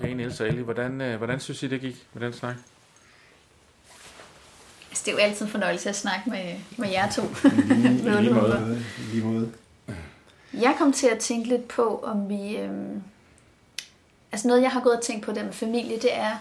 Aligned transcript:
Okay, 0.00 0.12
Niels 0.12 0.40
og 0.40 0.48
Ellie, 0.48 0.62
hvordan, 0.62 1.00
øh, 1.00 1.16
hvordan 1.16 1.40
synes 1.40 1.62
I, 1.62 1.66
det 1.66 1.80
gik 1.80 2.06
med 2.12 2.22
den 2.26 2.32
snak? 2.32 2.54
Altså, 4.90 5.02
det 5.04 5.08
er 5.08 5.12
jo 5.12 5.18
altid 5.18 5.46
en 5.46 5.50
fornøjelse 5.50 5.88
at 5.88 5.96
snakke 5.96 6.30
med, 6.30 6.54
med 6.76 6.90
jer 6.90 7.10
to. 7.10 7.22
Lige, 7.68 8.22
lige 8.22 8.34
måde. 8.34 8.84
Lige 9.12 9.24
måde. 9.24 9.52
Jeg 10.52 10.74
kom 10.78 10.92
til 10.92 11.06
at 11.06 11.18
tænke 11.18 11.48
lidt 11.48 11.68
på, 11.68 12.00
om 12.04 12.28
vi... 12.28 12.56
Øhm, 12.56 13.02
altså 14.32 14.48
noget, 14.48 14.62
jeg 14.62 14.70
har 14.70 14.80
gået 14.80 14.96
og 14.96 15.02
tænkt 15.02 15.24
på 15.24 15.32
der 15.32 15.44
med 15.44 15.52
familie, 15.52 15.96
det 15.96 16.16
er, 16.16 16.32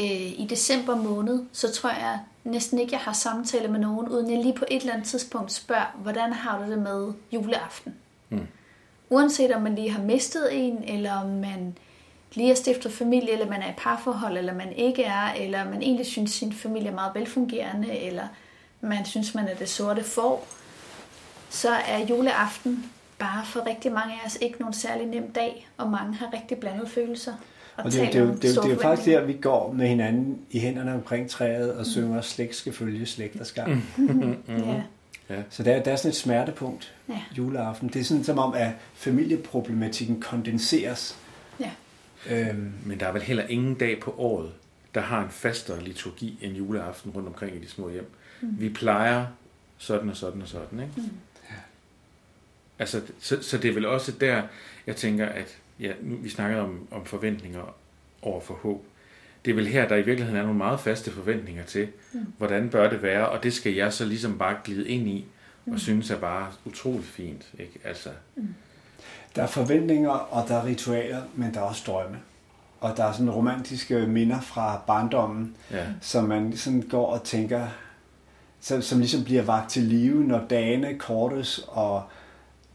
øh, 0.00 0.40
i 0.40 0.46
december 0.50 0.96
måned, 0.96 1.44
så 1.52 1.72
tror 1.72 1.90
jeg 1.90 2.18
næsten 2.44 2.78
ikke, 2.78 2.92
jeg 2.92 3.00
har 3.00 3.12
samtale 3.12 3.68
med 3.68 3.80
nogen, 3.80 4.08
uden 4.08 4.30
jeg 4.30 4.42
lige 4.42 4.54
på 4.54 4.64
et 4.70 4.80
eller 4.80 4.92
andet 4.92 5.08
tidspunkt 5.08 5.52
spørger, 5.52 5.96
hvordan 6.02 6.32
har 6.32 6.64
du 6.64 6.70
det 6.70 6.78
med 6.78 7.12
juleaften? 7.32 7.94
Mm. 8.28 8.46
Uanset 9.10 9.50
om 9.54 9.62
man 9.62 9.74
lige 9.74 9.90
har 9.90 10.02
mistet 10.02 10.48
en, 10.52 10.84
eller 10.84 11.12
om 11.12 11.28
man 11.28 11.76
lige 12.34 12.48
har 12.48 12.54
stiftet 12.54 12.92
familie, 12.92 13.32
eller 13.32 13.50
man 13.50 13.62
er 13.62 13.70
i 13.70 13.74
parforhold, 13.76 14.38
eller 14.38 14.54
man 14.54 14.72
ikke 14.72 15.04
er, 15.04 15.32
eller 15.32 15.64
man 15.64 15.82
egentlig 15.82 16.06
synes, 16.06 16.30
sin 16.30 16.52
familie 16.52 16.88
er 16.88 16.94
meget 16.94 17.14
velfungerende, 17.14 17.98
eller 17.98 18.24
man 18.80 19.04
synes, 19.04 19.34
man 19.34 19.48
er 19.48 19.54
det 19.54 19.68
sorte 19.68 20.04
får, 20.04 20.46
så 21.50 21.70
er 21.70 21.98
juleaften 21.98 22.84
bare 23.18 23.44
for 23.44 23.66
rigtig 23.66 23.92
mange 23.92 24.14
af 24.14 24.26
os 24.26 24.38
ikke 24.40 24.58
nogen 24.58 24.74
særlig 24.74 25.06
nem 25.06 25.32
dag, 25.32 25.68
og 25.76 25.90
mange 25.90 26.14
har 26.14 26.32
rigtig 26.34 26.58
blandede 26.58 26.88
følelser. 26.88 27.32
Og, 27.76 27.84
og 27.84 27.92
det, 27.92 28.00
det, 28.00 28.12
det, 28.12 28.28
det, 28.28 28.42
det, 28.42 28.42
det 28.42 28.64
er 28.64 28.68
jo 28.70 28.78
faktisk 28.82 29.08
der, 29.08 29.24
vi 29.24 29.32
går 29.32 29.72
med 29.72 29.88
hinanden 29.88 30.38
i 30.50 30.58
hænderne 30.58 30.94
omkring 30.94 31.30
træet 31.30 31.72
og 31.72 31.78
mm. 31.78 31.84
synger 31.84 32.20
slægt 32.20 32.56
skal 32.56 32.72
følge 32.72 33.06
slægters 33.06 33.52
gang. 33.52 33.84
Mm. 33.96 34.36
ja. 34.48 34.82
Ja. 35.30 35.42
Så 35.50 35.62
der, 35.62 35.82
der 35.82 35.92
er 35.92 35.96
sådan 35.96 36.08
et 36.08 36.16
smertepunkt 36.16 36.94
ja. 37.08 37.20
juleaften. 37.38 37.88
Det 37.88 38.00
er 38.00 38.04
sådan 38.04 38.24
som 38.24 38.38
om, 38.38 38.54
at 38.54 38.70
familieproblematikken 38.94 40.20
kondenseres. 40.20 41.16
Ja. 41.60 41.70
Øhm. 42.30 42.72
Men 42.86 43.00
der 43.00 43.06
er 43.06 43.12
vel 43.12 43.22
heller 43.22 43.46
ingen 43.46 43.74
dag 43.74 44.00
på 44.00 44.14
året, 44.18 44.52
der 44.94 45.00
har 45.00 45.24
en 45.24 45.30
fastere 45.30 45.82
liturgi 45.82 46.38
end 46.40 46.56
juleaften 46.56 47.10
rundt 47.10 47.28
omkring 47.28 47.56
i 47.56 47.58
de 47.58 47.68
små 47.68 47.90
hjem. 47.90 48.10
Mm. 48.40 48.60
Vi 48.60 48.68
plejer 48.68 49.26
sådan 49.78 50.10
og 50.10 50.16
sådan 50.16 50.42
og 50.42 50.48
sådan, 50.48 50.80
ikke? 50.80 50.92
Mm. 50.96 51.02
Ja. 51.50 51.56
Altså, 52.78 53.00
så, 53.18 53.42
så 53.42 53.58
det 53.58 53.70
er 53.70 53.74
vel 53.74 53.86
også 53.86 54.12
der, 54.12 54.42
jeg 54.86 54.96
tænker, 54.96 55.26
at 55.26 55.58
ja, 55.80 55.92
nu, 56.02 56.16
vi 56.16 56.28
snakker 56.28 56.58
om, 56.58 56.86
om 56.90 57.04
forventninger 57.04 57.76
over 58.22 58.40
for 58.40 58.54
håb. 58.54 58.84
Det 59.44 59.50
er 59.50 59.54
vel 59.54 59.66
her, 59.66 59.88
der 59.88 59.96
i 59.96 60.02
virkeligheden 60.02 60.40
er 60.40 60.42
nogle 60.42 60.58
meget 60.58 60.80
faste 60.80 61.10
forventninger 61.10 61.64
til, 61.64 61.88
mm. 62.12 62.26
hvordan 62.38 62.70
bør 62.70 62.90
det 62.90 63.02
være, 63.02 63.28
og 63.28 63.42
det 63.42 63.52
skal 63.52 63.72
jeg 63.72 63.92
så 63.92 64.04
ligesom 64.04 64.38
bare 64.38 64.56
glide 64.64 64.88
ind 64.88 65.08
i, 65.08 65.26
og 65.66 65.72
mm. 65.72 65.78
synes 65.78 66.10
er 66.10 66.18
bare 66.18 66.52
utroligt 66.64 67.06
fint. 67.06 67.52
Ikke? 67.58 67.80
Altså. 67.84 68.10
Mm. 68.36 68.54
Der 69.36 69.42
er 69.42 69.46
forventninger, 69.46 70.10
og 70.10 70.48
der 70.48 70.56
er 70.56 70.64
ritualer, 70.64 71.22
men 71.34 71.54
der 71.54 71.60
er 71.60 71.64
også 71.64 71.82
drømme. 71.86 72.16
Og 72.80 72.96
der 72.96 73.04
er 73.04 73.12
sådan 73.12 73.30
romantiske 73.30 74.06
minder 74.06 74.40
fra 74.40 74.80
barndommen, 74.86 75.56
ja. 75.70 75.84
som 76.00 76.24
man 76.24 76.56
sådan 76.56 76.82
går 76.82 77.06
og 77.06 77.22
tænker, 77.22 77.66
som, 78.60 78.82
som 78.82 78.98
ligesom 78.98 79.24
bliver 79.24 79.42
vagt 79.42 79.70
til 79.70 79.82
live, 79.82 80.24
når 80.24 80.40
dagene 80.50 80.94
kortes, 80.98 81.64
og 81.68 82.02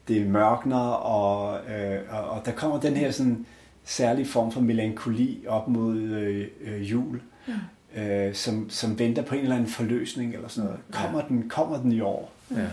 det 0.08 0.28
mørkner, 0.28 0.90
og, 0.90 1.60
øh, 1.70 2.00
og, 2.10 2.30
og 2.30 2.46
der 2.46 2.52
kommer 2.52 2.80
den 2.80 2.96
her 2.96 3.12
sådan 3.12 3.46
særlig 3.86 4.28
form 4.28 4.52
for 4.52 4.62
melankoli 4.62 5.46
op 5.48 5.68
mod 5.68 5.98
øh, 5.98 6.48
øh, 6.62 6.92
jul, 6.92 7.22
mm. 7.48 8.02
øh, 8.02 8.36
som, 8.36 8.70
som 8.70 9.00
venter 9.00 9.22
på 9.22 9.36
en 9.36 9.42
eller 9.42 9.56
anden 9.56 9.70
forløsning 9.70 10.34
eller 10.34 10.48
sådan 10.48 10.66
noget. 10.66 10.82
Kommer, 10.92 11.20
ja. 11.20 11.28
den, 11.28 11.50
kommer 11.50 11.82
den 11.82 11.92
i 11.92 12.02
år? 12.02 12.32
Ja. 12.52 12.68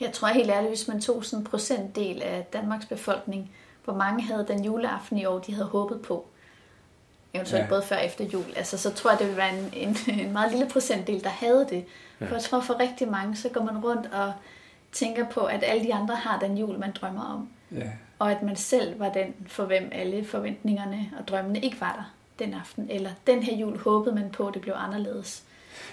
Jeg 0.00 0.12
tror 0.12 0.28
helt 0.28 0.50
ærligt, 0.50 0.70
hvis 0.70 0.88
man 0.88 1.00
tog 1.00 1.24
sådan 1.24 1.38
en 1.38 1.44
procentdel 1.44 2.22
af 2.22 2.46
Danmarks 2.52 2.86
befolkning, 2.86 3.50
hvor 3.84 3.94
mange 3.94 4.22
havde 4.22 4.44
den 4.48 4.64
juleaften 4.64 5.18
i 5.18 5.24
år, 5.24 5.38
de 5.38 5.54
havde 5.54 5.66
håbet 5.66 6.02
på, 6.02 6.26
eventuelt 7.34 7.64
ja. 7.64 7.68
både 7.68 7.82
før 7.82 7.96
og 7.96 8.06
efter 8.06 8.24
jul, 8.24 8.44
altså, 8.56 8.78
så 8.78 8.94
tror 8.94 9.10
jeg, 9.10 9.18
det 9.18 9.26
ville 9.26 9.38
være 9.38 9.58
en, 9.58 9.70
en, 9.72 9.96
en 10.20 10.32
meget 10.32 10.50
lille 10.50 10.68
procentdel, 10.68 11.24
der 11.24 11.30
havde 11.30 11.66
det. 11.70 11.84
Ja. 12.20 12.26
For 12.26 12.34
jeg 12.34 12.42
tror, 12.42 12.60
for 12.60 12.80
rigtig 12.80 13.08
mange, 13.08 13.36
så 13.36 13.48
går 13.48 13.62
man 13.64 13.84
rundt 13.84 14.06
og 14.12 14.32
tænker 14.92 15.26
på, 15.28 15.40
at 15.40 15.64
alle 15.66 15.84
de 15.84 15.94
andre 15.94 16.14
har 16.14 16.38
den 16.38 16.58
jul, 16.58 16.78
man 16.78 16.92
drømmer 16.92 17.24
om. 17.24 17.48
Ja. 17.72 17.90
Og 18.18 18.32
at 18.32 18.42
man 18.42 18.56
selv 18.56 19.00
var 19.00 19.08
den, 19.12 19.34
for 19.46 19.64
hvem 19.64 19.88
alle 19.92 20.24
forventningerne 20.24 21.10
og 21.18 21.28
drømmene 21.28 21.60
ikke 21.60 21.80
var 21.80 21.92
der 21.92 22.14
den 22.44 22.54
aften. 22.54 22.86
Eller 22.90 23.10
den 23.26 23.42
her 23.42 23.56
jul 23.56 23.78
håbede 23.78 24.14
man 24.14 24.30
på, 24.30 24.46
at 24.46 24.54
det 24.54 24.62
blev 24.62 24.74
anderledes. 24.76 25.42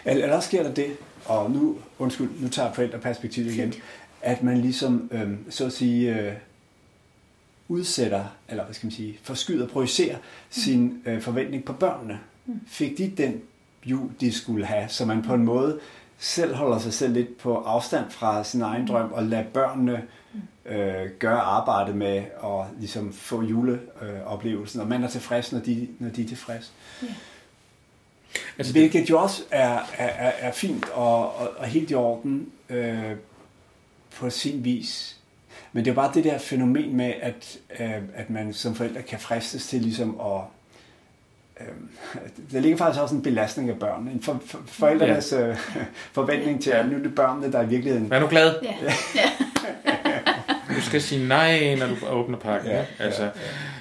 Eller 0.06 0.40
sker 0.40 0.64
der 0.64 0.74
det, 0.74 0.98
og 1.26 1.52
nu, 1.52 1.78
undskyld, 2.00 2.30
nu 2.40 2.48
tager 2.48 2.74
forældreperspektivet 2.74 3.54
igen, 3.54 3.74
at 4.22 4.44
man 4.44 4.58
ligesom, 4.58 5.10
øhm, 5.12 5.52
så 5.52 5.66
at 5.66 5.74
sige, 5.74 6.20
øh, 6.20 6.34
udsætter, 7.68 8.24
eller 8.50 8.64
hvad 8.64 8.74
skal 8.74 8.88
man 8.88 8.92
sige, 8.92 9.20
forskyder, 9.24 9.68
projicerer 9.68 10.18
mm. 10.18 10.24
sin 10.50 11.02
øh, 11.06 11.22
forventning 11.22 11.66
på 11.66 11.74
børnene. 11.74 12.20
Mm. 12.46 12.60
Fik 12.68 12.98
de 12.98 13.14
den 13.18 13.42
jul, 13.86 14.10
de 14.20 14.32
skulle 14.32 14.66
have, 14.66 14.90
så 14.90 15.06
man 15.06 15.22
på 15.22 15.34
en 15.34 15.46
måde 15.46 15.80
selv 16.18 16.56
holder 16.56 16.80
sig 16.80 16.94
selv 16.94 17.14
lidt 17.14 17.38
på 17.38 17.56
afstand 17.56 18.12
fra 18.12 18.44
sin 18.44 18.62
egen 18.62 18.82
mm. 18.82 18.88
drøm, 18.88 19.12
og 19.12 19.24
lader 19.24 19.44
børnene 19.44 20.04
øh, 20.66 21.10
gøre 21.20 21.40
arbejdet 21.40 21.96
med 21.96 22.18
at 22.44 22.66
ligesom 22.80 23.14
få 23.14 23.42
juleoplevelsen, 23.42 24.82
og 24.82 24.88
man 24.88 25.04
er 25.04 25.08
tilfreds, 25.08 25.52
når 25.52 25.60
de, 25.60 25.88
når 26.00 26.10
de 26.10 26.24
er 26.24 26.28
tilfreds. 26.28 26.74
Ja. 27.02 27.08
Altså, 28.58 28.74
Hvilket 28.74 29.10
jo 29.10 29.20
også 29.20 29.44
er, 29.52 29.80
er, 29.98 30.32
er 30.40 30.52
fint 30.52 30.90
og, 30.90 31.36
og, 31.36 31.52
og 31.58 31.66
helt 31.66 31.92
i 31.92 31.96
orden 31.96 32.50
øh, 32.70 33.12
på 34.16 34.30
sin 34.30 34.64
vis. 34.64 35.18
Men 35.74 35.86
det 35.86 35.92
er 35.92 35.96
bare 35.96 36.12
det 36.14 36.24
der 36.24 36.38
fænomen 36.38 36.98
med, 36.98 37.14
at, 37.22 37.58
øh, 37.80 38.02
at 38.16 38.30
man 38.30 38.54
som 38.54 38.76
forældre 38.76 39.02
kan 39.02 39.20
fristes 39.20 39.68
til 39.68 39.82
ligesom 39.82 40.20
at 40.20 40.42
øh, 41.60 41.68
der 42.52 42.60
ligger 42.60 42.78
faktisk 42.78 43.02
også 43.02 43.16
en 43.16 43.22
belastning 43.22 43.70
af 43.70 43.80
børn. 43.80 44.08
En 44.08 44.22
for, 44.22 44.42
for, 44.46 44.60
forældrenes 44.66 45.32
ja. 45.32 45.48
øh, 45.48 45.58
forventning 46.12 46.64
til, 46.64 46.72
at 46.72 46.90
nu 46.90 46.98
er 46.98 47.02
det 47.02 47.16
børnene, 47.16 47.52
der 47.52 47.62
i 47.62 47.68
virkeligheden... 47.68 48.14
Er 48.14 48.20
du 48.20 48.28
glad? 48.28 48.56
Ja. 48.64 48.76
ja. 49.16 49.45
Skal 51.00 51.10
sige 51.10 51.28
nej, 51.28 51.76
når 51.76 51.88
du 51.88 52.08
åbner 52.08 52.38
pakken. 52.38 52.72
Ja, 52.72 52.86
altså, 53.00 53.24
ja, 53.24 53.28
ja. 53.28 53.32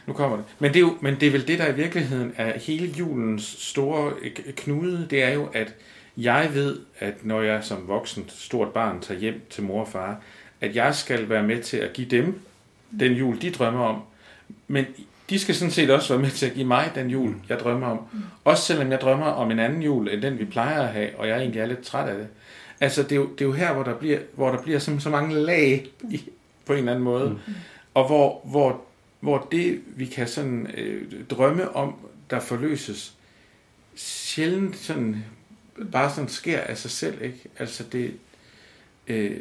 Nu 0.07 0.13
kommer 0.13 0.37
det. 0.37 0.47
Men 0.59 0.69
det, 0.69 0.77
er 0.77 0.81
jo, 0.81 0.97
men 1.01 1.15
det 1.21 1.27
er 1.27 1.31
vel 1.31 1.49
det, 1.49 1.59
der 1.59 1.69
i 1.69 1.75
virkeligheden 1.75 2.33
er 2.37 2.59
hele 2.59 2.87
julens 2.87 3.57
store 3.59 4.13
knude. 4.57 5.07
Det 5.11 5.23
er 5.23 5.31
jo, 5.31 5.49
at 5.53 5.75
jeg 6.17 6.51
ved, 6.55 6.79
at 6.99 7.15
når 7.25 7.43
jeg 7.43 7.65
som 7.65 7.89
voksen 7.89 8.25
stort 8.29 8.69
barn 8.69 9.01
tager 9.01 9.21
hjem 9.21 9.41
til 9.51 9.63
mor 9.63 9.81
og 9.81 9.89
far, 9.89 10.21
at 10.61 10.77
jeg 10.77 10.95
skal 10.95 11.29
være 11.29 11.43
med 11.43 11.63
til 11.63 11.77
at 11.77 11.93
give 11.93 12.09
dem 12.09 12.41
den 13.01 13.13
jul, 13.13 13.43
de 13.43 13.51
drømmer 13.51 13.85
om. 13.85 14.03
Men 14.69 14.87
de 15.31 15.39
skal 15.39 15.55
sådan 15.55 15.73
set 15.73 15.91
også 15.91 16.13
være 16.13 16.23
med 16.23 16.31
til 16.31 16.47
at 16.47 16.53
give 16.53 16.67
mig 16.67 16.91
den 16.95 17.11
jul, 17.11 17.35
jeg 17.49 17.59
drømmer 17.59 17.87
om. 17.87 18.01
Mm. 18.13 18.21
Også 18.45 18.63
selvom 18.63 18.91
jeg 18.91 19.01
drømmer 19.01 19.27
om 19.27 19.51
en 19.51 19.59
anden 19.59 19.83
jul, 19.83 20.09
end 20.09 20.23
den 20.23 20.39
vi 20.39 20.45
plejer 20.45 20.83
at 20.83 20.89
have, 20.89 21.11
og 21.17 21.29
jeg 21.29 21.39
egentlig 21.39 21.61
er 21.61 21.67
lidt 21.67 21.83
træt 21.83 22.09
af 22.09 22.19
det. 22.19 22.27
Altså, 22.81 23.03
det 23.03 23.13
er 23.13 23.17
jo, 23.17 23.27
det 23.33 23.41
er 23.41 23.45
jo 23.45 23.53
her, 23.53 23.73
hvor 23.73 23.83
der 23.83 23.95
bliver, 23.95 24.19
hvor 24.35 24.51
der 24.51 24.63
bliver 24.63 24.79
så, 24.79 25.01
så 25.01 25.11
mange 25.11 25.35
lag 25.35 25.87
i, 26.11 26.23
på 26.65 26.73
en 26.73 26.79
eller 26.79 26.93
anden 26.93 27.05
måde. 27.05 27.31
Mm. 27.31 27.55
Og 27.95 28.07
hvor, 28.07 28.41
hvor, 28.45 28.85
hvor 29.21 29.49
det, 29.53 29.83
vi 29.87 30.07
kan 30.07 30.29
sådan 30.29 30.67
øh, 30.75 31.25
drømme 31.31 31.77
om, 31.77 31.95
der 32.31 32.41
forløses, 32.41 33.15
sjældent 33.95 34.77
sådan, 34.77 35.25
bare 35.93 36.11
sådan 36.11 36.29
sker 36.29 36.61
af 36.61 36.79
sig 36.79 36.91
selv, 36.91 37.23
ikke? 37.23 37.49
Altså 37.59 37.85
det, 37.93 38.15
øh, 39.07 39.37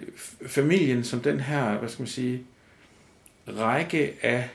familien 0.47 1.03
som 1.03 1.19
den 1.19 1.39
her, 1.39 1.77
hvad 1.77 1.89
skal 1.89 2.01
man 2.01 2.07
sige, 2.07 2.43
række 3.47 4.13
af 4.21 4.49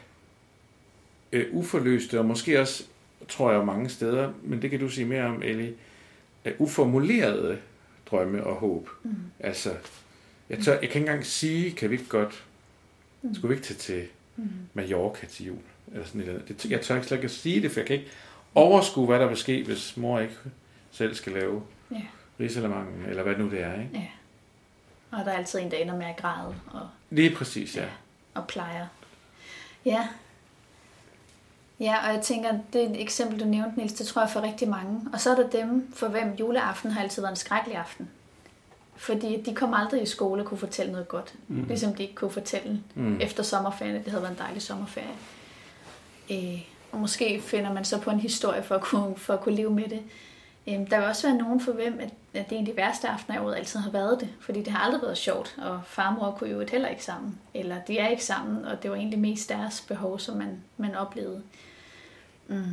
øh, 1.33 1.47
uforløste, 1.51 2.19
og 2.19 2.25
måske 2.25 2.61
også, 2.61 2.85
tror 3.29 3.53
jeg, 3.53 3.67
mange 3.67 3.89
steder, 3.89 4.33
men 4.43 4.63
det 4.63 4.71
kan 4.71 4.81
du 4.81 4.89
sige 4.89 5.05
mere 5.05 5.25
om, 5.25 5.43
Ellie, 5.43 5.75
øh, 6.45 6.53
uformulerede 6.59 7.59
drømme 8.11 8.45
og 8.45 8.55
håb. 8.55 8.89
Mm. 9.03 9.11
Altså, 9.41 9.75
jeg, 10.51 10.59
tør, 10.59 10.73
jeg 10.73 10.81
kan 10.81 10.89
ikke 10.89 10.99
engang 10.99 11.27
sige, 11.27 11.71
kan 11.71 11.91
vi 11.91 11.95
ikke 11.95 12.09
godt, 12.09 12.45
mm. 13.29 13.35
skulle 13.35 13.49
vi 13.49 13.55
ikke 13.55 13.67
tage 13.67 13.79
til 13.79 14.09
mm. 14.37 14.49
Mallorca 14.75 15.27
til 15.27 15.47
jul? 15.47 15.59
Eller 15.93 16.07
sådan 16.07 16.21
noget. 16.21 16.49
Det, 16.49 16.71
jeg 16.71 16.81
tør 16.81 16.95
ikke 16.95 17.07
slet 17.07 17.17
ikke 17.17 17.29
sige 17.29 17.63
det, 17.63 17.71
for 17.71 17.81
jeg 17.81 17.87
kan 17.87 17.97
ikke 17.97 18.11
overskue, 18.55 19.07
hvad 19.07 19.19
der 19.19 19.27
vil 19.27 19.37
ske, 19.37 19.65
hvis 19.65 19.97
mor 19.97 20.21
ikke 20.21 20.35
selv 20.91 21.15
skal 21.15 21.33
lave 21.33 21.63
ja. 21.91 22.03
risalemangen, 22.41 23.05
eller 23.09 23.23
hvad 23.23 23.37
nu 23.37 23.51
det 23.51 23.63
er. 23.63 23.73
Ikke? 23.73 23.91
Ja. 23.95 24.07
Og 25.11 25.25
der 25.25 25.33
er 25.33 25.37
altid 25.37 25.59
en, 25.59 25.71
der 25.71 25.77
ender 25.77 25.97
med 25.97 26.07
at 26.07 26.17
græde. 26.17 26.55
Og, 26.67 26.89
Lige 27.11 27.35
præcis, 27.35 27.77
ja. 27.77 27.83
ja. 27.83 27.89
Og 28.35 28.47
plejer. 28.47 28.87
Ja, 29.85 30.09
Ja, 31.81 32.09
og 32.09 32.15
jeg 32.15 32.23
tænker, 32.23 32.59
det 32.73 32.85
er 32.85 32.91
et 32.91 33.01
eksempel, 33.01 33.41
du 33.41 33.45
nævnte, 33.45 33.79
Niels, 33.79 33.93
det 33.93 34.07
tror 34.07 34.23
jeg 34.23 34.31
for 34.31 34.41
rigtig 34.41 34.69
mange. 34.69 35.01
Og 35.13 35.21
så 35.21 35.31
er 35.31 35.35
der 35.35 35.49
dem, 35.51 35.93
for 35.95 36.09
hvem 36.09 36.35
juleaften 36.41 36.91
har 36.91 37.03
altid 37.03 37.23
været 37.23 37.33
en 37.33 37.37
skrækkelig 37.37 37.77
aften. 37.77 38.09
Fordi 38.99 39.43
de 39.43 39.55
kom 39.55 39.75
aldrig 39.75 40.03
i 40.03 40.07
skole 40.07 40.43
og 40.43 40.47
kunne 40.47 40.59
fortælle 40.59 40.93
noget 40.93 41.09
godt. 41.09 41.35
Mm. 41.49 41.65
Ligesom 41.65 41.95
de 41.95 42.03
ikke 42.03 42.15
kunne 42.15 42.31
fortælle 42.31 42.83
mm. 42.95 43.21
efter 43.21 43.43
sommerferien, 43.43 43.97
at 43.97 44.05
det 44.05 44.11
havde 44.11 44.23
været 44.23 44.33
en 44.33 44.39
dejlig 44.39 44.63
sommerferie. 44.63 45.15
Øh, 46.31 46.63
og 46.93 46.99
måske 46.99 47.41
finder 47.41 47.73
man 47.73 47.85
så 47.85 48.01
på 48.01 48.11
en 48.11 48.21
historie 48.21 48.63
for 48.63 48.75
at 48.75 48.81
kunne, 48.81 49.17
for 49.17 49.35
at 49.35 49.41
kunne 49.41 49.55
leve 49.55 49.71
med 49.71 49.89
det. 49.89 50.03
Øh, 50.67 50.91
der 50.91 50.99
vil 50.99 51.09
også 51.09 51.29
være 51.29 51.39
nogen 51.39 51.61
for 51.61 51.73
hvem, 51.73 51.99
at, 52.01 52.11
at 52.35 52.51
det 52.51 52.57
er 52.57 52.61
en 52.61 52.67
af 52.67 52.73
de 52.73 52.77
værste 52.77 53.09
aftener 53.09 53.39
i 53.39 53.45
året 53.45 53.57
altid 53.57 53.81
har 53.81 53.91
været 53.91 54.21
det. 54.21 54.29
Fordi 54.41 54.63
det 54.63 54.73
har 54.73 54.79
aldrig 54.79 55.03
været 55.03 55.19
sjovt, 55.19 55.57
og 55.59 55.81
far 55.87 56.09
og 56.09 56.15
mor 56.15 56.37
kunne 56.39 56.51
jo 56.51 56.65
heller 56.71 56.89
ikke 56.89 57.05
sammen. 57.05 57.39
Eller 57.55 57.77
de 57.89 57.99
er 57.99 58.09
ikke 58.09 58.25
sammen, 58.25 58.65
og 58.65 58.83
det 58.83 58.91
var 58.91 58.97
egentlig 58.97 59.19
mest 59.19 59.49
deres 59.49 59.85
behov, 59.89 60.19
som 60.19 60.37
man, 60.37 60.63
man 60.77 60.95
oplevede. 60.95 61.43
Mm. 62.49 62.65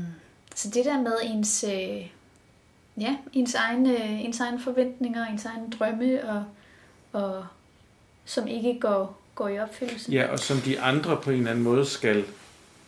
Så 0.56 0.70
det 0.70 0.86
der 0.86 1.02
med 1.02 1.14
ens, 1.24 1.64
øh, 1.64 2.10
ja, 2.98 3.18
ens, 3.34 3.56
egne, 3.56 3.98
ens 4.22 4.40
egne 4.40 4.60
forventninger, 4.60 5.26
ens 5.26 5.46
egne 5.46 5.70
drømme, 5.70 6.30
og, 6.30 6.46
og 7.12 7.46
som 8.26 8.48
ikke 8.48 8.80
går, 8.80 9.22
går 9.36 9.48
i 9.48 9.60
opfyldelse. 9.60 10.12
Ja, 10.12 10.32
og 10.32 10.40
som 10.40 10.58
de 10.58 10.80
andre 10.80 11.22
på 11.22 11.32
en 11.32 11.38
eller 11.38 11.52
anden 11.52 11.64
måde 11.64 11.86
skal 11.86 12.24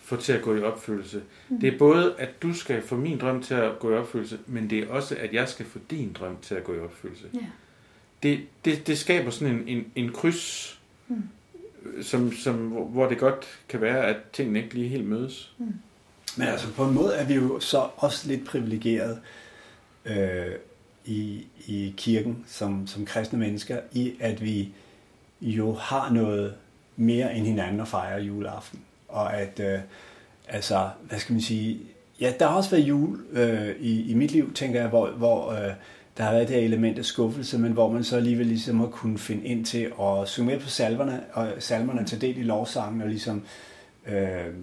få 0.04 0.15
til 0.15 0.33
at 0.33 0.42
gå 0.42 0.56
i 0.56 0.62
opfyldelse. 0.62 1.21
Mm. 1.50 1.59
Det 1.59 1.74
er 1.74 1.77
både, 1.77 2.15
at 2.18 2.42
du 2.42 2.54
skal 2.54 2.81
få 2.81 2.95
min 2.95 3.19
drøm 3.19 3.44
til 3.44 3.54
at 3.54 3.80
gå 3.80 3.92
i 3.92 3.94
opfyldelse, 3.94 4.39
men 4.45 4.69
det 4.69 4.80
er 4.80 4.89
også, 4.89 5.15
at 5.19 5.33
jeg 5.33 5.50
skal 5.50 5.65
få 5.65 5.80
din 5.89 6.13
drøm 6.13 6.38
til 6.42 6.56
at 6.56 6.63
gå 6.63 6.74
i 6.74 6.80
opfyldelse. 6.80 7.25
Ja. 7.33 7.39
Det, 8.24 8.39
det, 8.65 8.88
det 8.88 8.98
skaber 8.98 9.31
sådan 9.31 9.56
en, 9.56 9.68
en, 9.68 9.86
en 9.95 10.12
kryds, 10.12 10.80
mm. 11.07 11.24
som, 12.01 12.33
som, 12.33 12.56
hvor 12.68 13.09
det 13.09 13.18
godt 13.18 13.48
kan 13.69 13.81
være, 13.81 14.06
at 14.06 14.18
tingene 14.33 14.63
ikke 14.63 14.74
lige 14.74 14.88
helt 14.88 15.06
mødes. 15.06 15.54
Mm. 15.57 15.74
Men 16.38 16.48
altså 16.48 16.74
på 16.74 16.86
en 16.86 16.94
måde 16.94 17.13
er 17.13 17.25
vi 17.25 17.33
jo 17.33 17.59
så 17.59 17.88
også 17.98 18.27
lidt 18.27 18.45
privilegeret 18.45 19.19
øh, 20.07 20.56
i, 21.06 21.45
i 21.68 21.94
kirken 21.98 22.45
som, 22.48 22.88
som 22.88 23.06
kristne 23.06 23.39
mennesker, 23.39 23.80
i 23.94 24.13
at 24.19 24.44
vi 24.44 24.69
jo 25.42 25.74
har 25.74 26.12
noget 26.12 26.54
mere 26.95 27.36
end 27.36 27.45
hinanden 27.45 27.81
at 27.81 27.88
fejre 27.88 28.21
juleaften. 28.21 28.80
Og 29.07 29.38
at, 29.38 29.59
øh, 29.59 29.80
altså, 30.48 30.89
hvad 31.09 31.19
skal 31.19 31.33
man 31.33 31.42
sige, 31.42 31.80
ja, 32.21 32.33
der 32.39 32.48
har 32.48 32.56
også 32.56 32.69
været 32.69 32.83
jul 32.83 33.19
øh, 33.31 33.75
i, 33.80 34.12
i 34.12 34.13
mit 34.13 34.31
liv, 34.31 34.54
tænker 34.54 34.80
jeg, 34.80 34.89
hvor, 34.89 35.09
hvor 35.09 35.51
øh, 35.51 35.74
der 36.18 36.24
har 36.24 36.31
været 36.31 36.48
det 36.48 36.56
her 36.56 36.63
element 36.63 37.00
af 37.00 37.06
skuffelse, 37.06 37.57
men 37.57 37.71
hvor 37.71 37.92
man 37.92 38.04
så 38.04 38.15
alligevel 38.15 38.45
ligesom 38.45 38.80
har 38.80 38.88
kunnet 38.88 39.19
finde 39.19 39.45
ind 39.45 39.65
til 39.65 39.92
at 40.01 40.27
synge 40.27 40.48
med 40.48 40.59
på 40.59 40.69
salverne, 40.69 41.24
og 41.33 41.48
salmerne 41.59 42.06
tage 42.06 42.21
del 42.21 42.38
i 42.38 42.44
lovsangen, 42.44 43.01
og 43.01 43.07
ligesom 43.07 43.44
øh, 44.07 44.54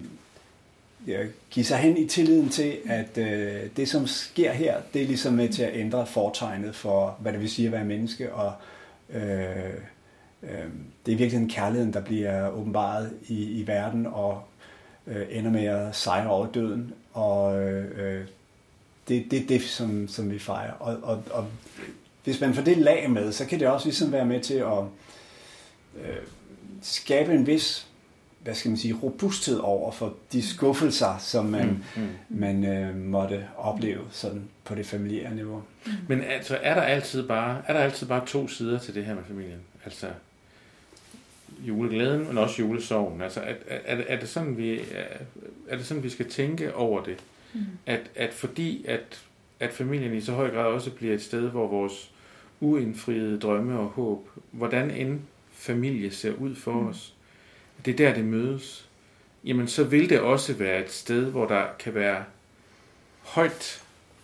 give 1.49 1.65
sig 1.65 1.77
hen 1.77 1.97
i 1.97 2.07
tilliden 2.07 2.49
til, 2.49 2.77
at 2.85 3.17
øh, 3.17 3.61
det, 3.77 3.89
som 3.89 4.07
sker 4.07 4.51
her, 4.51 4.81
det 4.93 5.01
er 5.01 5.05
ligesom 5.05 5.33
med 5.33 5.49
til 5.49 5.63
at 5.63 5.75
ændre 5.75 6.05
fortegnet 6.05 6.75
for, 6.75 7.17
hvad 7.19 7.31
det 7.31 7.41
vil 7.41 7.49
sige 7.49 7.65
at 7.65 7.71
være 7.71 7.85
menneske, 7.85 8.33
og 8.33 8.53
øh, 9.09 9.73
øh, 10.43 10.69
det 11.05 11.11
er 11.11 11.17
virkelig 11.17 11.41
en 11.41 11.49
kærligheden, 11.49 11.93
der 11.93 12.01
bliver 12.01 12.49
åbenbaret 12.49 13.13
i, 13.27 13.43
i 13.43 13.67
verden, 13.67 14.05
og 14.05 14.41
øh, 15.07 15.25
ender 15.29 15.51
med 15.51 15.65
at 15.65 15.95
sejre 15.95 16.29
over 16.29 16.47
døden, 16.47 16.93
og 17.13 17.63
øh, 17.63 18.25
det 19.07 19.17
er 19.17 19.29
det, 19.31 19.49
det, 19.49 19.61
som, 19.61 20.07
som 20.07 20.31
vi 20.31 20.39
fejrer. 20.39 20.73
Og, 20.73 20.97
og, 21.03 21.23
og 21.31 21.47
hvis 22.23 22.41
man 22.41 22.53
får 22.53 22.61
det 22.61 22.77
lag 22.77 23.09
med, 23.09 23.31
så 23.31 23.45
kan 23.45 23.59
det 23.59 23.67
også 23.67 23.87
ligesom 23.87 24.11
være 24.11 24.25
med 24.25 24.41
til 24.41 24.53
at 24.53 24.83
øh, 25.95 26.17
skabe 26.81 27.33
en 27.33 27.47
vis 27.47 27.87
hvad 28.45 28.55
skal 28.55 28.69
man 28.69 28.77
sige, 28.77 28.93
robusthed 29.03 29.57
over 29.57 29.91
for 29.91 30.15
de 30.31 30.41
skuffelser, 30.41 31.17
som 31.17 31.45
man, 31.45 31.67
mm, 31.67 32.01
mm. 32.01 32.09
man 32.29 32.65
øh, 32.65 32.95
måtte 32.95 33.47
opleve 33.57 34.01
sådan 34.11 34.43
på 34.63 34.75
det 34.75 34.85
familiære 34.85 35.35
niveau. 35.35 35.63
Mm. 35.85 35.91
Men 36.07 36.21
altså, 36.21 36.59
er 36.61 36.73
der 36.73 36.81
altid 36.81 37.27
bare, 37.27 37.61
er 37.67 37.73
der 37.73 37.79
altid 37.79 38.07
bare 38.07 38.25
to 38.25 38.47
sider 38.47 38.79
til 38.79 38.95
det 38.95 39.05
her 39.05 39.15
med 39.15 39.23
familien? 39.27 39.59
Altså 39.85 40.07
juleglæden, 41.67 42.27
men 42.27 42.37
også 42.37 42.61
julesorgen. 42.61 43.21
Altså, 43.21 43.39
er, 43.39 43.53
er, 43.67 44.03
er, 44.07 44.19
det 44.19 44.29
sådan, 44.29 44.57
vi, 44.57 44.79
er, 44.79 45.17
er 45.67 45.77
det 45.77 45.85
sådan, 45.85 46.03
vi 46.03 46.09
skal 46.09 46.29
tænke 46.29 46.75
over 46.75 47.03
det? 47.03 47.17
Mm. 47.53 47.61
At, 47.85 48.01
at 48.15 48.33
fordi 48.33 48.85
at, 48.87 49.21
at 49.59 49.73
familien 49.73 50.13
i 50.13 50.21
så 50.21 50.31
høj 50.31 50.51
grad 50.51 50.65
også 50.65 50.91
bliver 50.91 51.13
et 51.13 51.21
sted, 51.21 51.49
hvor 51.49 51.67
vores 51.67 52.11
uindfriede 52.59 53.39
drømme 53.39 53.79
og 53.79 53.87
håb, 53.87 54.29
hvordan 54.51 54.91
en 54.91 55.21
familie 55.51 56.11
ser 56.11 56.33
ud 56.33 56.55
for 56.55 56.71
mm. 56.71 56.87
os, 56.87 57.14
det 57.85 57.91
er 57.91 57.97
der, 57.97 58.13
det 58.13 58.25
mødes, 58.25 58.89
jamen 59.43 59.67
så 59.67 59.83
vil 59.83 60.09
det 60.09 60.19
også 60.19 60.53
være 60.53 60.83
et 60.83 60.91
sted, 60.91 61.25
hvor 61.25 61.47
der 61.47 61.65
kan 61.79 61.93
være 61.93 62.23
højt, 63.21 63.83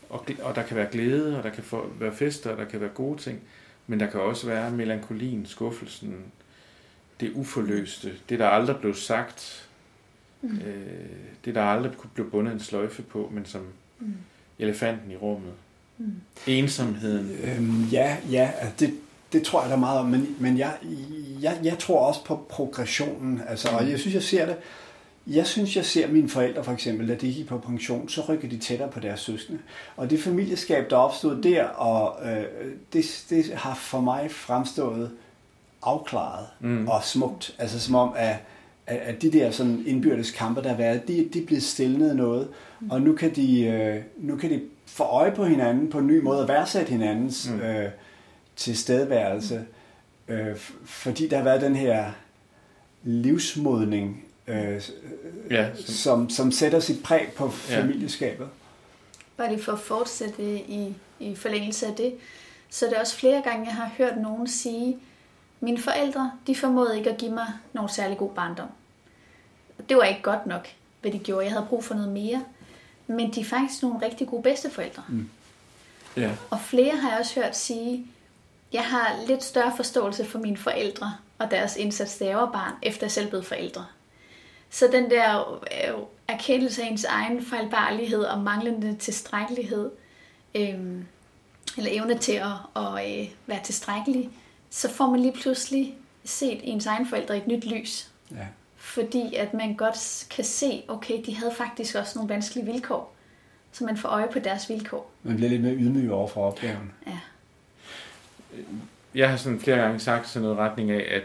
og, 0.10 0.26
og 0.42 0.56
der 0.56 0.64
kan 0.64 0.78
være 0.78 0.88
glæde, 0.92 1.38
og 1.38 1.44
der 1.44 1.50
kan 1.50 1.64
være 2.00 2.16
fester, 2.16 2.50
og 2.50 2.58
der 2.58 2.66
kan 2.66 2.82
være 2.82 2.90
gode 2.90 3.22
ting, 3.22 3.40
men 3.88 4.00
der 4.00 4.10
kan 4.10 4.20
også 4.20 4.48
være 4.48 4.72
melankolien, 4.72 5.46
skuffelsen, 5.46 6.16
det 7.20 7.32
uforløste, 7.34 8.14
det 8.30 8.40
der 8.40 8.48
aldrig 8.48 8.78
blev 8.78 8.96
sagt, 8.96 9.70
mm. 10.42 10.58
øh, 10.58 11.10
det 11.46 11.56
der 11.56 11.62
aldrig 11.62 11.92
kunne 11.98 12.10
blive 12.14 12.30
bundet 12.30 12.54
en 12.54 12.60
sløjfe 12.60 13.02
på, 13.02 13.32
men 13.34 13.46
som 13.46 13.68
mm. 14.00 14.14
elefanten 14.60 15.12
i 15.12 15.16
rummet. 15.16 15.54
Mm. 15.98 16.14
Ensomheden. 16.48 17.38
Øhm, 17.44 17.84
ja, 17.84 18.18
ja, 18.32 18.52
det, 18.80 18.94
det 19.34 19.44
tror 19.44 19.62
jeg 19.62 19.70
der 19.70 19.78
meget 19.78 20.00
om, 20.00 20.06
men, 20.06 20.36
men 20.40 20.58
jeg, 20.58 20.74
jeg, 21.42 21.58
jeg 21.64 21.80
tror 21.80 22.00
også 22.00 22.24
på 22.24 22.46
progressionen, 22.50 23.42
altså, 23.48 23.70
og 23.70 23.90
jeg 23.90 24.00
synes, 24.00 24.14
jeg 24.14 24.24
ser 24.24 24.46
det, 24.46 24.56
jeg 25.28 25.48
synes, 25.48 25.76
jeg 25.76 25.86
ser 25.86 26.08
mine 26.08 26.30
forældre 26.30 26.64
for 26.64 26.72
eksempel, 26.72 27.10
da 27.10 27.16
de 27.16 27.34
gik 27.34 27.48
på 27.48 27.58
pension, 27.58 28.10
så 28.10 28.22
rykker 28.30 28.50
de 28.50 28.58
tættere 28.58 28.90
på 28.90 29.00
deres 29.00 29.20
søskende. 29.20 29.60
Og 29.96 30.10
det 30.10 30.20
familieskab, 30.20 30.90
der 30.90 30.96
opstod 30.96 31.42
der, 31.42 31.64
og 31.64 32.28
øh, 32.30 32.44
det, 32.94 33.26
det 33.30 33.54
har 33.54 33.76
for 33.76 34.02
mig 34.02 34.32
fremstået 34.32 35.12
afklaret 35.84 36.46
mm. 36.60 36.88
og 36.88 37.04
smukt. 37.04 37.56
Altså 37.58 37.80
som 37.80 37.96
om, 37.96 38.14
at, 38.16 38.36
at 38.88 39.22
de 39.22 39.32
der 39.32 39.52
sådan 39.52 39.84
indbyrdes 39.88 40.32
kampe, 40.32 40.62
der 40.62 40.70
har 40.70 40.78
været, 40.78 41.08
de, 41.08 41.30
de 41.34 41.42
er 41.42 41.46
blevet 41.46 41.64
stilnet 41.64 42.16
noget, 42.16 42.48
mm. 42.80 42.92
og 42.92 43.02
nu 43.02 43.14
kan, 43.14 43.36
de, 43.36 43.64
øh, 43.64 44.02
nu 44.18 44.36
kan 44.36 44.50
de 44.50 44.62
få 44.86 45.04
øje 45.04 45.32
på 45.32 45.46
hinanden 45.46 45.90
på 45.90 45.98
en 45.98 46.08
ny 46.08 46.24
måde, 46.24 46.42
og 46.42 46.48
værdsætte 46.48 46.92
hinandens 46.92 47.50
mm. 47.50 47.60
øh, 47.60 47.90
tilstedeværelse, 48.62 49.66
øh, 50.28 50.58
fordi 50.86 51.28
der 51.28 51.38
har 51.38 51.44
været 51.44 51.62
den 51.62 51.76
her 51.76 52.12
livsmodning, 53.04 54.26
øh, 54.48 54.82
ja, 55.50 55.70
som, 55.76 55.86
som, 55.86 56.30
som 56.30 56.52
sætter 56.52 56.80
sit 56.80 57.04
præg 57.04 57.28
på 57.36 57.50
familieskabet. 57.50 58.48
Bare 59.38 59.50
lige 59.50 59.64
for 59.64 59.72
at 59.72 59.80
fortsætte 59.80 60.44
i, 60.60 60.96
i 61.20 61.36
forlængelse 61.36 61.88
af 61.88 61.96
det, 61.96 62.14
så 62.70 62.86
er 62.86 62.90
det 62.90 63.00
også 63.00 63.16
flere 63.16 63.42
gange, 63.42 63.66
jeg 63.66 63.76
har 63.76 63.92
hørt 63.98 64.18
nogen 64.18 64.48
sige, 64.48 64.98
mine 65.60 65.78
forældre, 65.78 66.32
de 66.48 66.56
formåede 66.56 66.98
ikke 66.98 67.10
at 67.10 67.18
give 67.18 67.32
mig 67.32 67.48
nogen 67.74 67.90
særlig 67.90 68.18
god 68.18 68.32
barndom. 68.34 68.70
Det 69.90 69.98
var 69.98 70.04
ikke 70.04 70.22
godt 70.22 70.46
nok, 70.46 70.68
hvad 71.02 71.12
de 71.12 71.20
gjorde. 71.20 71.46
Jeg 71.46 71.54
havde 71.54 71.66
brug 71.70 71.84
for 71.84 71.94
noget 71.94 72.10
mere. 72.10 72.44
Men 73.08 73.34
de 73.34 73.42
er 73.42 73.46
faktisk 73.46 73.84
nogle 73.84 74.06
rigtig 74.06 74.28
gode 74.28 74.44
bedsteforældre. 74.44 75.04
Mm. 75.10 75.30
Yeah. 76.18 76.32
Og 76.50 76.62
flere 76.62 76.96
har 76.96 77.10
jeg 77.10 77.20
også 77.20 77.40
hørt 77.40 77.58
sige, 77.58 78.08
jeg 78.74 78.84
har 78.84 79.16
lidt 79.28 79.44
større 79.44 79.74
forståelse 79.76 80.26
for 80.26 80.40
mine 80.40 80.58
forældre 80.58 81.14
og 81.38 81.52
deres 81.52 81.76
indsats, 81.76 82.18
da 82.18 82.26
jeg 82.26 82.38
var 82.38 82.52
barn, 82.52 82.74
efter 82.82 83.06
jeg 83.06 83.12
selv 83.12 83.30
blev 83.30 83.44
forældre. 83.44 83.86
Så 84.70 84.90
den 84.92 85.10
der 85.10 85.54
øh, 85.54 85.94
erkendelse 86.28 86.84
af 86.84 86.88
ens 86.88 87.04
egen 87.04 87.46
fejlbarlighed 87.46 88.24
og 88.24 88.42
manglende 88.42 88.96
tilstrækkelighed, 88.96 89.92
øh, 90.56 90.80
eller 91.78 91.92
evne 91.92 92.18
til 92.18 92.32
at, 92.32 92.84
at 92.84 93.20
øh, 93.22 93.30
være 93.48 93.64
tilstrækkelig, 93.64 94.30
så 94.70 94.90
får 94.90 95.10
man 95.10 95.20
lige 95.20 95.34
pludselig 95.34 95.98
set 96.24 96.60
ens 96.64 96.86
egen 96.86 97.08
forældre 97.08 97.36
i 97.36 97.42
et 97.42 97.48
nyt 97.48 97.66
lys. 97.66 98.12
Ja. 98.32 98.48
Fordi 98.76 99.36
at 99.36 99.54
man 99.54 99.76
godt 99.76 100.28
kan 100.30 100.44
se, 100.44 100.84
okay, 100.88 101.24
de 101.26 101.36
havde 101.36 101.54
faktisk 101.54 101.96
også 101.96 102.20
nogle 102.20 102.34
vanskelige 102.34 102.66
vilkår, 102.66 103.16
så 103.72 103.84
man 103.84 103.98
får 103.98 104.10
øje 104.10 104.28
på 104.34 104.40
deres 104.40 104.70
vilkår. 104.70 105.12
Man 105.24 105.36
bliver 105.36 105.50
lidt 105.50 105.62
mere 105.62 105.76
ydmyg 105.76 106.12
over 106.12 106.28
for 106.28 106.48
opgaven. 106.48 106.92
Ja. 107.08 107.20
Jeg 109.16 109.30
har 109.30 109.38
sådan 109.38 109.60
flere 109.60 109.78
gange 109.78 110.00
sagt 110.00 110.30
sådan 110.30 110.42
noget 110.42 110.58
retning 110.58 110.92
af, 110.92 111.16
at 111.16 111.24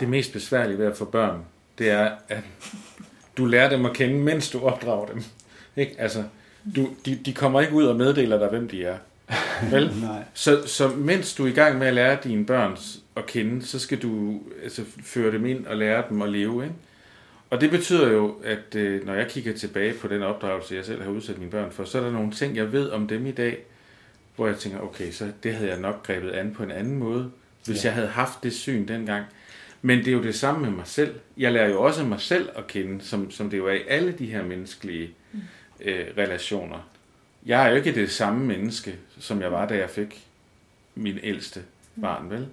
det 0.00 0.08
mest 0.08 0.32
besværlige 0.32 0.78
ved 0.78 0.86
at 0.86 0.96
få 0.96 1.04
børn, 1.04 1.44
det 1.78 1.90
er, 1.90 2.10
at 2.28 2.42
du 3.36 3.44
lærer 3.44 3.70
dem 3.70 3.86
at 3.86 3.92
kende, 3.92 4.18
mens 4.18 4.50
du 4.50 4.60
opdrager 4.60 5.06
dem. 5.06 5.22
Ikke? 5.76 5.94
Altså, 5.98 6.24
du, 6.76 6.88
de, 7.06 7.18
de 7.24 7.32
kommer 7.32 7.60
ikke 7.60 7.72
ud 7.72 7.84
og 7.84 7.96
meddeler 7.96 8.38
dig, 8.38 8.48
hvem 8.48 8.68
de 8.68 8.84
er. 8.84 8.96
Vel? 9.70 9.92
Nej. 10.02 10.22
Så, 10.34 10.62
så 10.66 10.88
mens 10.88 11.34
du 11.34 11.44
er 11.44 11.48
i 11.48 11.52
gang 11.52 11.78
med 11.78 11.86
at 11.86 11.94
lære 11.94 12.18
dine 12.24 12.46
børn 12.46 12.76
at 13.16 13.26
kende, 13.26 13.66
så 13.66 13.78
skal 13.78 14.02
du 14.02 14.40
altså, 14.62 14.82
føre 15.02 15.32
dem 15.32 15.46
ind 15.46 15.66
og 15.66 15.76
lære 15.76 16.04
dem 16.10 16.22
at 16.22 16.28
leve. 16.28 16.64
Ikke? 16.64 16.74
Og 17.50 17.60
det 17.60 17.70
betyder 17.70 18.10
jo, 18.10 18.34
at 18.44 18.74
øh, 18.74 19.06
når 19.06 19.14
jeg 19.14 19.28
kigger 19.28 19.52
tilbage 19.52 19.94
på 19.94 20.08
den 20.08 20.22
opdragelse, 20.22 20.74
jeg 20.74 20.84
selv 20.84 21.02
har 21.02 21.10
udsat 21.10 21.38
mine 21.38 21.50
børn 21.50 21.70
for, 21.70 21.84
så 21.84 21.98
er 21.98 22.02
der 22.02 22.10
nogle 22.10 22.32
ting, 22.32 22.56
jeg 22.56 22.72
ved 22.72 22.90
om 22.90 23.08
dem 23.08 23.26
i 23.26 23.30
dag, 23.30 23.58
hvor 24.36 24.46
jeg 24.46 24.58
tænker, 24.58 24.80
okay, 24.80 25.12
så 25.12 25.32
det 25.42 25.54
havde 25.54 25.70
jeg 25.70 25.80
nok 25.80 26.06
grebet 26.06 26.30
an 26.30 26.54
på 26.54 26.62
en 26.62 26.70
anden 26.70 26.98
måde, 26.98 27.30
hvis 27.64 27.84
ja. 27.84 27.88
jeg 27.88 27.94
havde 27.94 28.08
haft 28.08 28.42
det 28.42 28.52
syn 28.52 28.88
dengang. 28.88 29.24
Men 29.82 29.98
det 29.98 30.08
er 30.08 30.12
jo 30.12 30.22
det 30.22 30.34
samme 30.34 30.60
med 30.60 30.70
mig 30.70 30.86
selv. 30.86 31.14
Jeg 31.36 31.52
lærer 31.52 31.68
jo 31.68 31.82
også 31.82 32.04
mig 32.04 32.20
selv 32.20 32.48
at 32.56 32.66
kende, 32.66 33.04
som, 33.04 33.30
som 33.30 33.50
det 33.50 33.58
jo 33.58 33.66
er 33.66 33.72
i 33.72 33.82
alle 33.88 34.12
de 34.12 34.26
her 34.26 34.44
menneskelige 34.44 35.10
mm. 35.32 35.40
øh, 35.80 36.06
relationer. 36.18 36.88
Jeg 37.46 37.66
er 37.66 37.70
jo 37.70 37.76
ikke 37.76 37.94
det 37.94 38.10
samme 38.10 38.46
menneske, 38.46 38.96
som 39.18 39.40
jeg 39.40 39.52
var, 39.52 39.68
da 39.68 39.76
jeg 39.76 39.90
fik 39.90 40.26
min 40.94 41.18
ældste 41.22 41.62
barn, 42.00 42.30
vel? 42.30 42.46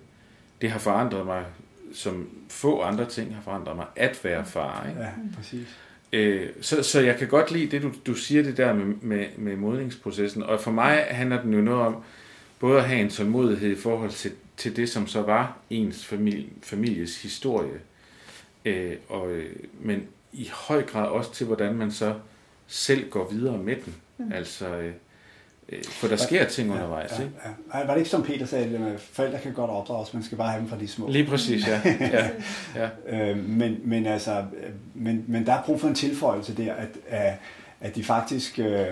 Det 0.62 0.72
har 0.72 0.80
forandret 0.80 1.26
mig, 1.26 1.46
som 1.94 2.30
få 2.50 2.82
andre 2.82 3.06
ting 3.06 3.36
har 3.36 3.42
forandret 3.42 3.76
mig, 3.76 3.86
at 3.96 4.20
være 4.24 4.46
far. 4.46 4.88
Ikke? 4.90 5.02
Ja, 5.02 5.10
præcis. 5.36 5.68
Øh, 6.14 6.50
så, 6.62 6.84
så 6.84 7.00
jeg 7.00 7.18
kan 7.18 7.28
godt 7.28 7.52
lide 7.52 7.68
det, 7.68 7.82
du, 7.82 7.92
du 8.06 8.14
siger 8.14 8.44
det 8.44 8.58
der 8.58 8.74
med, 8.74 8.86
med, 9.02 9.26
med 9.38 9.56
modningsprocessen. 9.56 10.44
Og 10.44 10.62
for 10.62 10.72
mig 10.72 11.06
handler 11.10 11.42
den 11.42 11.54
jo 11.54 11.62
noget 11.62 11.82
om 11.82 11.96
både 12.60 12.78
at 12.78 12.88
have 12.88 13.02
en 13.02 13.10
tålmodighed 13.10 13.72
i 13.72 13.76
forhold 13.76 14.12
til, 14.12 14.32
til 14.58 14.76
det, 14.76 14.90
som 14.90 15.08
så 15.08 15.22
var 15.22 15.58
ens 15.70 16.06
familie, 16.06 16.46
families 16.62 17.22
historie. 17.22 17.80
Øh, 18.66 18.96
og, 19.10 19.32
men 19.82 20.04
i 20.34 20.50
høj 20.54 20.84
grad 20.84 21.08
også 21.08 21.34
til, 21.34 21.46
hvordan 21.46 21.76
man 21.76 21.92
så 21.92 22.16
selv 22.68 23.10
går 23.10 23.30
videre 23.32 23.58
med 23.58 23.76
den. 23.86 23.96
Mm. 24.18 24.32
Altså, 24.32 24.68
øh, 24.68 24.86
øh, 24.86 24.92
for 25.90 26.08
der 26.08 26.16
sker 26.16 26.46
ting 26.46 26.72
undervejs. 26.72 27.12
Ja, 27.20 27.24
ikke? 27.24 27.36
ja. 27.74 27.86
Var 27.86 27.94
det 27.94 27.98
ikke 27.98 28.10
som 28.10 28.24
Peter 28.24 28.46
sagde, 28.46 28.80
med, 28.80 28.98
forældre 28.98 29.40
kan 29.40 29.54
godt 29.54 29.72
opdrages, 29.72 30.14
man 30.14 30.24
skal 30.24 30.38
bare 30.38 30.50
have 30.50 30.62
dem 30.62 30.70
fra 30.70 30.78
de 30.80 30.88
små. 30.88 31.08
Lige 31.10 31.26
præcis, 31.26 31.68
ja. 31.68 31.82
ja, 31.86 32.30
ja. 33.08 33.30
Øh, 33.30 33.38
men, 33.50 33.78
men, 33.84 34.06
altså, 34.06 34.46
men, 34.94 35.26
men 35.28 35.46
der 35.46 35.54
er 35.54 35.62
brug 35.64 35.82
for 35.82 35.88
en 35.88 35.96
tilføjelse 35.96 36.58
der, 36.58 36.74
at, 36.74 36.90
at, 37.10 37.34
at 37.82 37.96
de 37.96 38.04
faktisk 38.04 38.60
øh, 38.60 38.86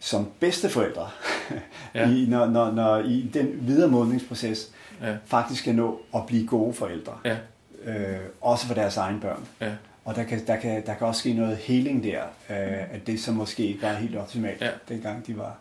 som 0.00 0.28
bedsteforældre, 0.40 1.10
ja. 1.94 2.10
i, 2.10 2.26
når, 2.28 2.46
når, 2.46 2.70
når 2.70 2.98
i 2.98 3.30
den 3.34 3.58
videre 3.60 3.88
modningsproces, 3.88 4.70
ja. 5.02 5.16
faktisk 5.26 5.60
skal 5.60 5.74
nå 5.74 6.00
at 6.14 6.26
blive 6.26 6.46
gode 6.46 6.74
forældre. 6.74 7.12
Ja. 7.24 7.36
Øh, 7.84 8.18
også 8.40 8.66
for 8.66 8.74
deres 8.74 8.96
egne 8.96 9.20
børn. 9.20 9.46
Ja. 9.60 9.70
Og 10.04 10.16
der 10.16 10.24
kan, 10.24 10.46
der, 10.46 10.56
kan, 10.56 10.86
der 10.86 10.94
kan 10.94 11.06
også 11.06 11.20
ske 11.20 11.32
noget 11.32 11.56
healing 11.56 12.04
der, 12.04 12.22
øh, 12.22 12.94
at 12.94 13.06
det 13.06 13.20
som 13.20 13.34
måske 13.34 13.66
ikke 13.66 13.82
var 13.82 13.92
helt 13.92 14.16
optimalt, 14.16 14.60
ja. 14.60 14.70
dengang 14.88 15.26
de 15.26 15.38
var 15.38 15.56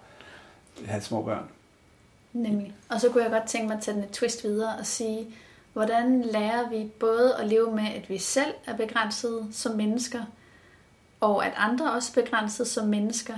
havde 0.85 1.03
små 1.03 1.21
børn. 1.21 1.43
Nemlig. 2.33 2.73
Og 2.89 3.01
så 3.01 3.09
kunne 3.09 3.23
jeg 3.23 3.31
godt 3.31 3.47
tænke 3.47 3.67
mig 3.67 3.77
at 3.77 3.83
tage 3.83 3.95
den 3.95 4.03
et 4.03 4.11
twist 4.11 4.43
videre 4.43 4.75
og 4.79 4.85
sige, 4.85 5.27
hvordan 5.73 6.21
lærer 6.21 6.69
vi 6.69 6.91
både 6.99 7.35
at 7.35 7.47
leve 7.47 7.75
med, 7.75 7.87
at 7.95 8.09
vi 8.09 8.17
selv 8.17 8.53
er 8.65 8.75
begrænsede 8.75 9.47
som 9.51 9.75
mennesker, 9.75 10.23
og 11.19 11.45
at 11.45 11.53
andre 11.55 11.91
også 11.91 12.11
er 12.17 12.23
begrænsede 12.23 12.67
som 12.67 12.87
mennesker, 12.87 13.35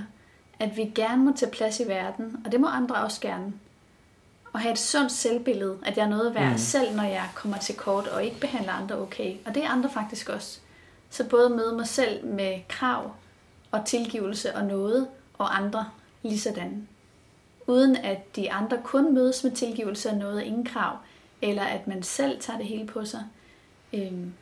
at 0.60 0.76
vi 0.76 0.92
gerne 0.94 1.24
må 1.24 1.32
tage 1.36 1.50
plads 1.50 1.80
i 1.80 1.88
verden, 1.88 2.36
og 2.44 2.52
det 2.52 2.60
må 2.60 2.66
andre 2.66 2.94
også 2.94 3.20
gerne. 3.20 3.52
Og 4.52 4.60
have 4.60 4.72
et 4.72 4.78
sundt 4.78 5.12
selvbillede, 5.12 5.78
at 5.86 5.96
jeg 5.96 6.04
er 6.04 6.08
noget 6.08 6.34
værd 6.34 6.52
mm. 6.52 6.58
selv, 6.58 6.96
når 6.96 7.02
jeg 7.02 7.28
kommer 7.34 7.58
til 7.58 7.74
kort 7.74 8.06
og 8.06 8.24
ikke 8.24 8.40
behandler 8.40 8.72
andre 8.72 8.98
okay. 8.98 9.36
Og 9.44 9.54
det 9.54 9.64
er 9.64 9.68
andre 9.68 9.90
faktisk 9.90 10.28
også. 10.28 10.60
Så 11.12 11.28
både 11.28 11.50
møde 11.50 11.76
mig 11.76 11.86
selv 11.86 12.26
med 12.26 12.60
krav 12.68 13.14
og 13.70 13.86
tilgivelse 13.86 14.56
og 14.56 14.64
noget, 14.64 15.08
og 15.38 15.56
andre 15.56 15.86
lige 16.22 16.38
sådan. 16.38 16.88
Uden 17.66 17.96
at 17.96 18.36
de 18.36 18.52
andre 18.52 18.78
kun 18.84 19.14
mødes 19.14 19.44
med 19.44 19.52
tilgivelse 19.52 20.10
og 20.10 20.16
noget 20.16 20.36
og 20.36 20.44
ingen 20.44 20.64
krav, 20.64 20.96
eller 21.42 21.62
at 21.62 21.86
man 21.86 22.02
selv 22.02 22.40
tager 22.40 22.58
det 22.58 22.66
hele 22.66 22.86
på 22.86 23.04
sig. 23.04 23.24
Øhm, 23.92 24.32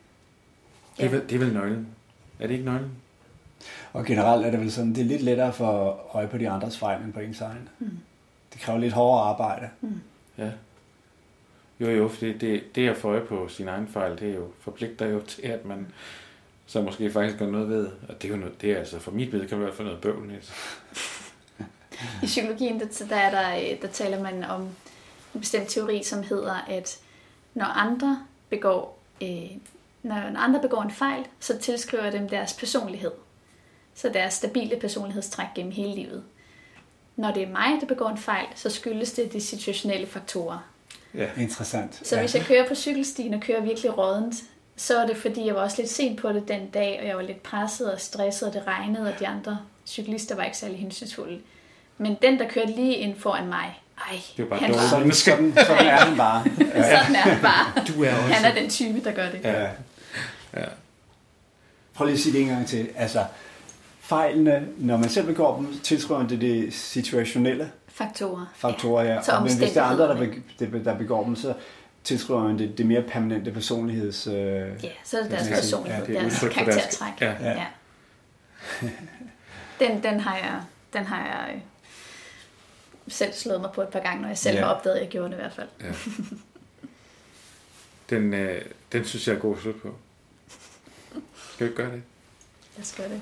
ja. 0.99 1.03
det, 1.03 1.05
er 1.05 1.09
vel, 1.09 1.29
det 1.29 1.35
er 1.35 1.39
vel 1.39 1.53
nøglen. 1.53 1.87
Er 2.39 2.47
det 2.47 2.53
ikke 2.53 2.65
nøglen? 2.65 2.91
Og 3.93 4.05
generelt 4.05 4.45
er 4.45 4.51
det 4.51 4.59
vel 4.59 4.71
sådan, 4.71 4.95
det 4.95 5.01
er 5.01 5.05
lidt 5.05 5.21
lettere 5.21 5.53
for 5.53 6.01
øje 6.15 6.27
på 6.27 6.37
de 6.37 6.49
andres 6.49 6.77
fejl 6.77 7.03
end 7.03 7.13
på 7.13 7.19
ens 7.19 7.41
egen. 7.41 7.69
Mm. 7.79 7.99
Det 8.53 8.61
kræver 8.61 8.79
lidt 8.79 8.93
hårdere 8.93 9.23
arbejde. 9.23 9.69
Mm. 9.81 10.01
Ja. 10.37 10.51
Jo, 11.79 11.89
jo, 11.89 12.07
for 12.07 12.19
det, 12.19 12.41
det, 12.41 12.75
det 12.75 12.89
at 12.89 12.97
få 12.97 13.09
øje 13.09 13.25
på 13.25 13.47
sin 13.47 13.67
egen 13.67 13.87
fejl, 13.87 14.19
det 14.19 14.29
er 14.29 14.35
jo 14.35 14.47
forpligter 14.59 15.05
jo 15.05 15.21
til, 15.21 15.41
at 15.41 15.65
man 15.65 15.87
så 16.71 16.81
måske 16.81 17.11
faktisk 17.11 17.37
gør 17.37 17.47
noget 17.47 17.69
ved. 17.69 17.87
Og 18.09 18.21
det 18.21 18.27
er 18.27 18.29
jo 18.29 18.39
noget, 18.39 18.61
det 18.61 18.71
er 18.71 18.77
altså 18.77 18.99
for 18.99 19.11
mit 19.11 19.33
ved, 19.33 19.39
kan 19.39 19.57
det 19.57 19.65
være 19.65 19.75
for 19.75 19.83
noget 19.83 20.01
bøvl. 20.01 20.27
Næste. 20.27 20.53
I 22.23 22.25
psykologien, 22.25 22.79
der, 22.79 23.05
der, 23.09 23.15
er 23.15 23.31
der, 23.31 23.75
der 23.81 23.87
taler 23.87 24.23
man 24.23 24.43
om 24.43 24.61
en 25.33 25.39
bestemt 25.39 25.69
teori, 25.69 26.03
som 26.03 26.23
hedder, 26.23 26.65
at 26.69 26.99
når 27.53 27.65
andre 27.65 28.19
begår, 28.49 28.99
øh, 29.21 29.51
når 30.03 30.15
andre 30.15 30.61
begår 30.61 30.81
en 30.81 30.91
fejl, 30.91 31.25
så 31.39 31.57
tilskriver 31.57 32.09
dem 32.09 32.29
deres 32.29 32.53
personlighed. 32.53 33.11
Så 33.95 34.09
deres 34.09 34.33
stabile 34.33 34.79
personlighedstræk 34.79 35.47
gennem 35.55 35.71
hele 35.71 35.95
livet. 35.95 36.23
Når 37.15 37.31
det 37.31 37.43
er 37.43 37.51
mig, 37.51 37.81
der 37.81 37.87
begår 37.87 38.09
en 38.09 38.17
fejl, 38.17 38.47
så 38.55 38.69
skyldes 38.69 39.11
det 39.11 39.33
de 39.33 39.41
situationelle 39.41 40.07
faktorer. 40.07 40.59
Ja, 41.13 41.29
interessant. 41.37 42.01
Så 42.03 42.15
ja. 42.15 42.21
hvis 42.21 42.35
jeg 42.35 42.43
kører 42.45 42.67
på 42.67 42.75
cykelstien 42.75 43.33
og 43.33 43.41
kører 43.41 43.61
virkelig 43.61 43.97
rådent, 43.97 44.35
så 44.81 44.97
er 44.97 45.07
det 45.07 45.17
fordi, 45.17 45.45
jeg 45.45 45.55
var 45.55 45.61
også 45.61 45.81
lidt 45.81 45.89
sent 45.89 46.21
på 46.21 46.29
det 46.29 46.47
den 46.47 46.69
dag, 46.69 46.99
og 47.01 47.07
jeg 47.07 47.15
var 47.15 47.21
lidt 47.21 47.43
presset 47.43 47.93
og 47.93 48.01
stresset, 48.01 48.47
og 48.47 48.53
det 48.53 48.63
regnede, 48.67 49.13
og 49.13 49.19
de 49.19 49.27
andre 49.27 49.59
cyklister 49.85 50.35
var 50.35 50.43
ikke 50.43 50.57
særlig 50.57 50.79
hensynsfulde. 50.79 51.39
Men 51.97 52.17
den, 52.21 52.39
der 52.39 52.47
kørte 52.47 52.71
lige 52.71 52.95
ind 52.95 53.19
foran 53.19 53.47
mig, 53.47 53.81
ej, 53.97 54.17
det 54.37 54.43
var 54.43 54.49
bare 54.49 54.59
han 54.59 54.73
var, 54.73 54.87
sådan, 54.89 55.11
sådan, 55.11 55.53
sådan 55.67 55.87
er 55.87 55.97
han 55.97 56.17
bare. 56.17 56.43
Ja. 56.59 56.83
sådan 56.99 57.15
er 57.15 57.19
han 57.19 57.41
bare. 57.41 57.83
Du 57.87 58.03
er 58.03 58.15
også. 58.15 58.33
Han 58.33 58.51
er 58.51 58.61
den 58.61 58.69
type, 58.69 59.03
der 59.03 59.11
gør 59.11 59.29
det. 59.29 59.39
Ja. 59.43 59.61
ja. 60.57 60.65
Prøv 61.93 62.05
lige 62.05 62.15
at 62.15 62.19
sige 62.19 62.33
det 62.33 62.41
en 62.41 62.47
gang 62.47 62.67
til. 62.67 62.89
Altså, 62.95 63.25
fejlene, 63.99 64.67
når 64.77 64.97
man 64.97 65.09
selv 65.09 65.25
begår 65.25 65.55
dem, 65.55 65.79
tilskriver 65.79 66.19
man 66.19 66.29
det 66.29 66.41
det 66.41 66.73
situationelle 66.73 67.71
faktorer. 67.87 68.45
Faktorer, 68.55 69.03
ja. 69.03 69.13
ja. 69.13 69.37
Og, 69.37 69.43
men 69.43 69.57
hvis 69.57 69.71
der 69.71 69.81
er 69.81 69.85
andre, 69.85 70.07
der, 70.59 70.83
der 70.83 70.97
begår 70.97 71.23
dem, 71.23 71.35
så 71.35 71.53
tilskriver 72.03 72.43
man 72.43 72.59
det, 72.59 72.77
det 72.77 72.85
mere 72.85 73.01
permanente 73.01 73.51
personligheds... 73.51 74.27
Øh, 74.27 74.33
ja, 74.33 74.89
så 75.03 75.17
er 75.17 75.21
det 75.21 75.31
deres 75.31 75.47
personlighed, 75.47 76.07
ja, 76.07 76.13
deres 76.13 76.39
karaktertræk. 76.39 77.21
Ja. 77.21 77.35
Ja. 77.41 77.51
ja. 77.51 77.65
den, 79.79 80.03
den 80.03 80.19
har 80.19 80.37
jeg, 80.37 80.61
den 80.93 81.05
har 81.05 81.25
jeg 81.25 81.55
øh, 81.55 81.61
selv 83.07 83.33
slået 83.33 83.61
mig 83.61 83.71
på 83.71 83.81
et 83.81 83.89
par 83.89 83.99
gange, 83.99 84.21
når 84.21 84.27
jeg 84.27 84.37
selv 84.37 84.55
ja. 84.55 84.65
har 84.65 84.73
opdaget, 84.73 84.95
at 84.95 85.01
jeg 85.01 85.09
gjorde 85.09 85.29
det 85.29 85.33
i 85.33 85.41
hvert 85.41 85.53
fald. 85.53 85.67
Ja. 85.81 85.93
den, 88.15 88.33
øh, 88.33 88.61
den 88.91 89.05
synes 89.05 89.27
jeg 89.27 89.35
er 89.35 89.39
god 89.39 89.55
at 89.55 89.61
slutte 89.61 89.79
på. 89.79 89.95
Skal 91.53 91.69
vi 91.69 91.73
gøre 91.73 91.91
det? 91.91 92.03
Lad 92.75 92.83
os 92.83 92.95
gøre 92.97 93.09
det. 93.09 93.21